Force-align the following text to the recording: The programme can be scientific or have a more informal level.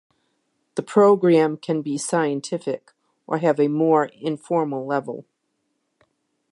The 0.73 0.81
programme 0.81 1.57
can 1.57 1.83
be 1.83 1.95
scientific 1.99 2.91
or 3.27 3.37
have 3.37 3.59
a 3.59 3.67
more 3.67 4.05
informal 4.05 4.83
level. 4.87 5.25